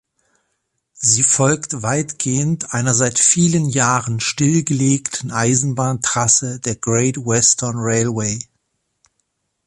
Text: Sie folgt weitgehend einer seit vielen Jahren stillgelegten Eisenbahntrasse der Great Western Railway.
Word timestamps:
Sie 0.93 1.21
folgt 1.21 1.83
weitgehend 1.83 2.73
einer 2.73 2.95
seit 2.95 3.19
vielen 3.19 3.69
Jahren 3.69 4.19
stillgelegten 4.19 5.29
Eisenbahntrasse 5.29 6.59
der 6.59 6.75
Great 6.75 7.17
Western 7.17 7.75
Railway. 7.77 8.39